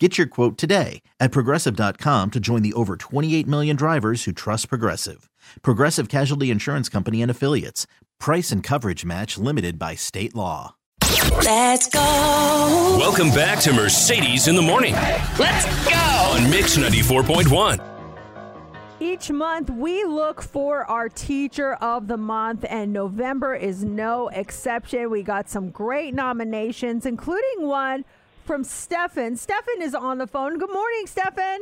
[0.00, 4.68] Get your quote today at progressive.com to join the over 28 million drivers who trust
[4.68, 5.30] Progressive.
[5.62, 7.86] Progressive Casualty Insurance Company and Affiliates.
[8.18, 10.74] Price and coverage match limited by state law.
[11.44, 12.00] Let's go.
[12.98, 14.94] Welcome back to Mercedes in the Morning
[15.38, 15.94] Let's go.
[15.94, 17.80] on Mix 94.1.
[18.98, 25.08] Each month, we look for our teacher of the month, and November is no exception.
[25.10, 28.04] We got some great nominations, including one
[28.44, 29.36] from Stefan.
[29.36, 30.58] Stefan is on the phone.
[30.58, 31.60] Good morning, Stefan.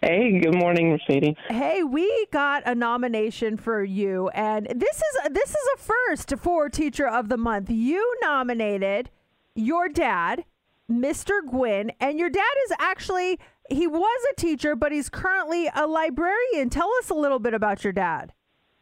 [0.00, 1.36] Hey, good morning, Mercedes.
[1.48, 6.68] Hey, we got a nomination for you, and this is this is a first for
[6.68, 7.70] Teacher of the Month.
[7.70, 9.10] You nominated
[9.54, 10.44] your dad,
[10.90, 11.40] Mr.
[11.48, 13.38] Gwynn, and your dad is actually
[13.70, 16.68] he was a teacher, but he's currently a librarian.
[16.68, 18.32] Tell us a little bit about your dad.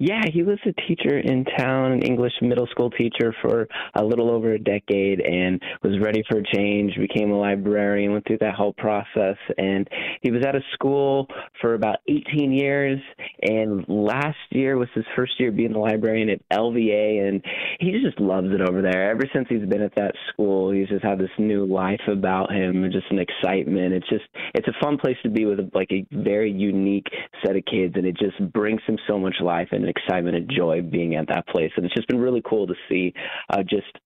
[0.01, 4.31] Yeah, he was a teacher in town, an English middle school teacher for a little
[4.31, 8.55] over a decade and was ready for a change, became a librarian, went through that
[8.55, 9.37] whole process.
[9.59, 9.87] And
[10.23, 11.27] he was out of school
[11.61, 12.99] for about 18 years.
[13.43, 17.29] And last year was his first year being a librarian at LVA.
[17.29, 17.45] And
[17.79, 19.11] he just loves it over there.
[19.11, 22.85] Ever since he's been at that school, he's just had this new life about him
[22.85, 23.93] and just an excitement.
[23.93, 27.09] It's just, it's a fun place to be with like a very unique
[27.45, 27.97] set of kids.
[27.97, 31.47] And it just brings him so much life and excitement and joy being at that
[31.49, 31.71] place.
[31.77, 33.13] And it's just been really cool to see
[33.51, 33.99] uh, just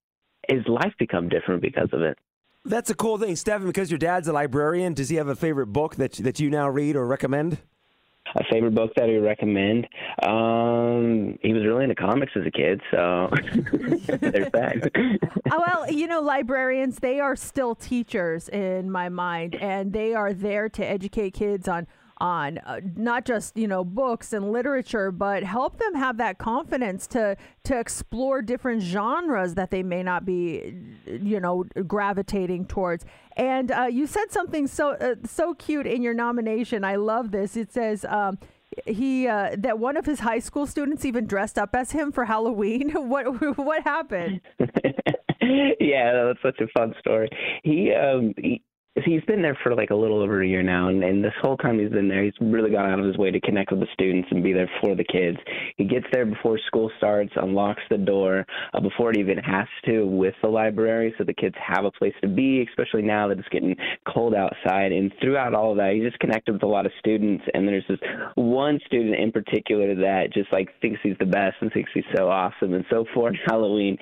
[0.49, 2.17] his life become different because of it.
[2.65, 3.67] That's a cool thing, Stephen.
[3.67, 6.67] Because your dad's a librarian, does he have a favorite book that that you now
[6.67, 7.59] read or recommend?
[8.33, 9.87] A favorite book that I recommend.
[10.23, 13.29] Um, he was really into comics as a kid, so
[14.19, 14.91] there's that.
[15.51, 20.33] Oh, well, you know, librarians, they are still teachers in my mind, and they are
[20.33, 21.85] there to educate kids on
[22.19, 27.07] on uh, not just you know books and literature but help them have that confidence
[27.07, 30.73] to to explore different genres that they may not be
[31.07, 33.05] you know gravitating towards.
[33.37, 36.83] And uh, you said something so uh, so cute in your nomination.
[36.83, 37.57] I love this.
[37.57, 38.37] It says um,
[38.85, 42.25] he uh, that one of his high school students even dressed up as him for
[42.25, 42.93] halloween.
[43.05, 44.41] What what happened?
[45.79, 47.29] Yeah, that's such a fun story.
[47.63, 48.63] He um he,
[49.03, 51.57] he's been there for like a little over a year now and, and this whole
[51.57, 53.87] time he's been there he's really gone out of his way to connect with the
[53.93, 55.37] students and be there for the kids.
[55.75, 60.05] He gets there before school starts unlocks the door uh, before it even has to
[60.05, 63.49] with the library so the kids have a place to be especially now that it's
[63.49, 63.75] getting
[64.07, 64.91] cold outside.
[64.91, 67.85] And throughout all of that he just connected with a lot of students and there's
[67.89, 67.99] this
[68.35, 72.29] one student in particular that just like thinks he's the best and thinks he's so
[72.29, 73.97] awesome and so for halloween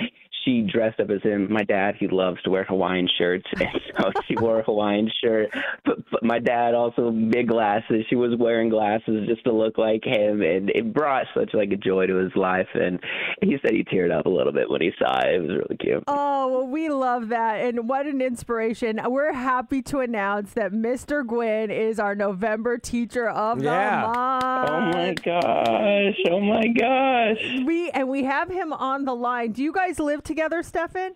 [0.45, 1.51] she dressed up as him.
[1.51, 5.49] My dad, he loves to wear Hawaiian shirts, and so she wore a Hawaiian shirt.
[5.85, 8.05] But, but my dad also big glasses.
[8.09, 11.75] She was wearing glasses just to look like him, and it brought such like a
[11.77, 12.67] joy to his life.
[12.73, 12.99] And
[13.41, 15.35] he said he teared up a little bit when he saw it.
[15.35, 16.03] It was really cute.
[16.07, 17.61] Oh, well, we love that.
[17.61, 18.99] And what an inspiration.
[19.05, 21.25] We're happy to announce that Mr.
[21.25, 24.01] Gwynn is our November teacher of Yeah.
[24.01, 24.43] the month.
[24.69, 26.17] Oh my gosh!
[26.29, 27.63] Oh my gosh!
[27.65, 29.51] We and we have him on the line.
[29.51, 30.32] Do you guys live together,
[30.63, 31.15] Stefan?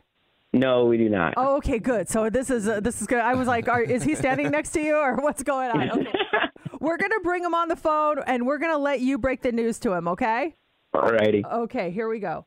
[0.54, 1.34] No, we do not.
[1.38, 2.08] Oh, okay, good.
[2.10, 3.20] So this is uh, this is good.
[3.20, 5.92] I was like, are, is he standing next to you or what's going on?
[5.92, 6.12] Okay.
[6.80, 9.80] we're gonna bring him on the phone and we're gonna let you break the news
[9.80, 10.08] to him.
[10.08, 10.56] Okay?
[10.96, 11.44] Alrighty.
[11.52, 11.92] Okay.
[11.92, 12.46] Here we go.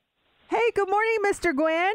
[0.49, 1.55] Hey, good morning, Mr.
[1.55, 1.95] Gwynn.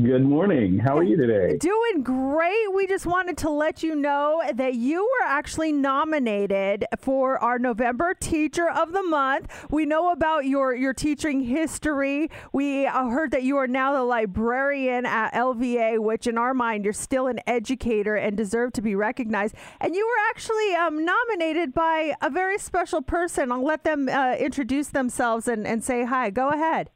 [0.00, 0.78] Good morning.
[0.78, 1.56] How are you today?
[1.56, 2.72] Doing great.
[2.72, 8.14] We just wanted to let you know that you were actually nominated for our November
[8.14, 9.66] Teacher of the Month.
[9.70, 12.30] We know about your your teaching history.
[12.52, 16.84] We uh, heard that you are now the librarian at LVA, which in our mind
[16.84, 19.56] you're still an educator and deserve to be recognized.
[19.80, 23.50] And you were actually um, nominated by a very special person.
[23.50, 26.30] I'll let them uh, introduce themselves and, and say hi.
[26.30, 26.90] Go ahead.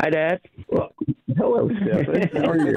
[0.00, 0.40] Hi, Dad.
[0.68, 0.92] Well,
[1.36, 2.28] hello, Stephen.
[2.32, 2.76] How are you?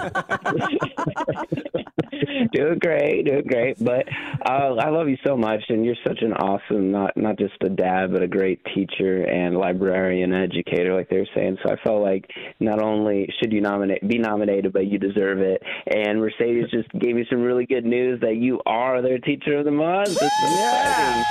[2.54, 3.84] doing great, doing great.
[3.84, 4.08] But
[4.46, 7.70] uh, I love you so much, and you're such an awesome, not not just a
[7.70, 11.58] dad, but a great teacher and librarian, educator, like they were saying.
[11.64, 12.30] So I felt like
[12.60, 15.62] not only should you nominate, be nominated, but you deserve it.
[15.88, 19.66] And Mercedes just gave me some really good news that you are their teacher of
[19.66, 20.10] the month.
[20.10, 21.24] It's exciting.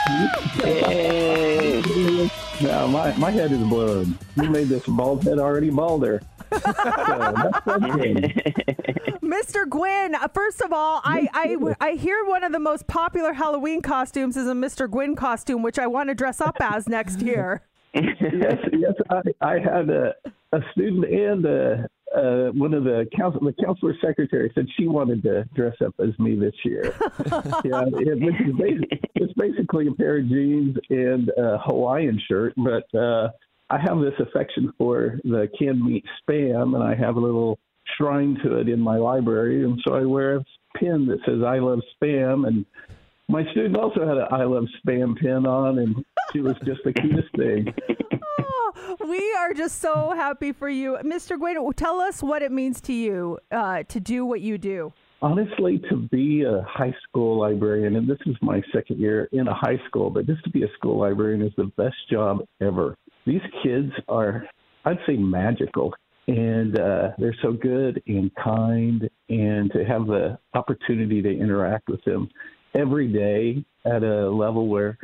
[0.65, 2.31] Yay.
[2.61, 4.19] Now, my, my head is blown.
[4.37, 6.21] You made this bald head already balder.
[6.59, 8.17] So, that's something.
[9.23, 9.69] Mr.
[9.69, 13.83] Gwynn, uh, first of all, I, I, I hear one of the most popular Halloween
[13.83, 14.91] costumes is a Mr.
[14.91, 17.63] Gwynn costume, which I want to dress up as next year.
[17.95, 20.15] yes, yes, I, I had a
[20.53, 25.23] a student and uh, uh, one of the council, the counselor secretary said she wanted
[25.23, 26.95] to dress up as me this year.
[27.65, 32.55] yeah, it, which is basi- it's basically a pair of jeans and a Hawaiian shirt,
[32.57, 33.29] but uh,
[33.71, 37.59] I have this affection for the canned meat spam, and I have a little
[37.97, 40.45] shrine to it in my library, and so I wear a
[40.79, 42.65] pin that says "I love spam." And
[43.29, 46.95] my student also had an "I love spam" pin on, and she was just the
[46.95, 47.75] cutest thing.
[48.41, 51.39] Oh, we are just so happy for you, Mr.
[51.39, 51.71] Guido.
[51.73, 54.95] Tell us what it means to you uh, to do what you do.
[55.21, 59.55] Honestly, to be a high school librarian, and this is my second year in a
[59.55, 62.97] high school, but just to be a school librarian is the best job ever.
[63.29, 64.45] These kids are,
[64.87, 65.93] I'd say, magical,
[66.29, 72.03] and uh, they're so good and kind, and to have the opportunity to interact with
[72.05, 72.31] them
[72.75, 74.97] every day at a level where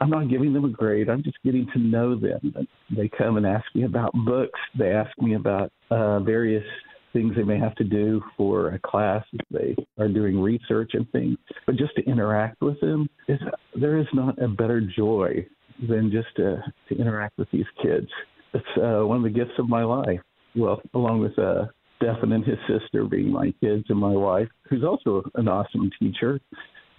[0.00, 1.10] I'm not giving them a grade.
[1.10, 2.66] I'm just getting to know them.
[2.96, 4.58] They come and ask me about books.
[4.78, 6.64] They ask me about uh, various
[7.12, 11.36] things they may have to do for a class they are doing research and things.
[11.66, 13.38] But just to interact with them, is,
[13.78, 15.46] there is not a better joy
[15.88, 18.08] than just to, to interact with these kids.
[18.54, 20.20] It's uh, one of the gifts of my life.
[20.54, 24.84] Well, along with uh, Stefan and his sister being my kids and my wife, who's
[24.84, 26.40] also an awesome teacher.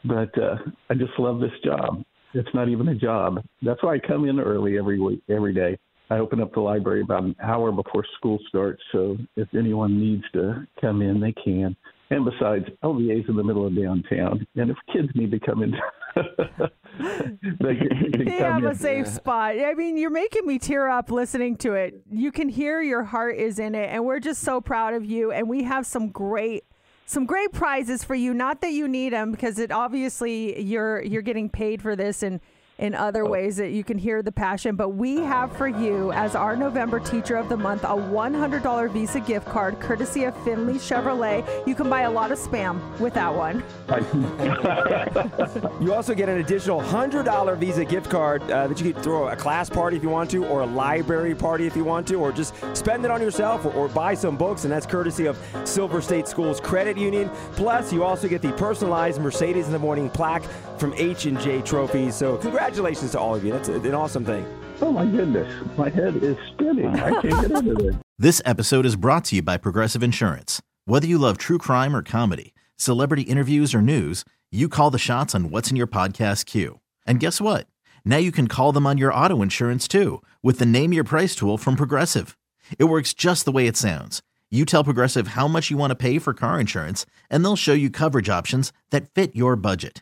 [0.06, 0.58] But uh,
[0.90, 2.04] I just love this job.
[2.34, 3.40] It's not even a job.
[3.64, 5.78] That's why I come in early every week, every day.
[6.10, 10.24] I open up the library about an hour before school starts, so if anyone needs
[10.34, 11.76] to come in, they can.
[12.10, 15.64] And besides, LVA is in the middle of downtown, and if kids need to come
[15.64, 15.74] in,
[17.60, 19.56] they have a safe spot.
[19.60, 22.02] I mean, you're making me tear up listening to it.
[22.10, 25.32] You can hear your heart is in it, and we're just so proud of you.
[25.32, 26.66] And we have some great,
[27.06, 28.34] some great prizes for you.
[28.34, 32.40] Not that you need them, because it obviously you're you're getting paid for this and
[32.78, 34.76] in other ways that you can hear the passion.
[34.76, 39.20] But we have for you, as our November Teacher of the Month, a $100 Visa
[39.20, 41.68] gift card courtesy of Findlay Chevrolet.
[41.68, 43.64] You can buy a lot of spam with that one.
[45.82, 49.36] You also get an additional $100 Visa gift card uh, that you could throw a
[49.36, 52.32] class party if you want to, or a library party if you want to, or
[52.32, 56.02] just spend it on yourself or, or buy some books, and that's courtesy of Silver
[56.02, 57.30] State Schools Credit Union.
[57.54, 60.44] Plus, you also get the personalized Mercedes in the Morning plaque
[60.78, 62.16] from H&J Trophies.
[62.16, 62.38] So
[62.68, 63.54] congratulations to all of you.
[63.54, 64.46] That's an awesome thing.
[64.82, 66.88] Oh my goodness, my head is spinning.
[66.88, 67.96] I can't get into this.
[68.20, 70.60] This episode is brought to you by Progressive Insurance.
[70.86, 75.36] Whether you love true crime or comedy, celebrity interviews or news, you call the shots
[75.36, 76.80] on what's in your podcast queue.
[77.06, 77.68] And guess what?
[78.04, 81.36] Now you can call them on your auto insurance too with the Name Your Price
[81.36, 82.36] tool from Progressive.
[82.80, 84.24] It works just the way it sounds.
[84.50, 87.74] You tell Progressive how much you want to pay for car insurance, and they'll show
[87.74, 90.02] you coverage options that fit your budget.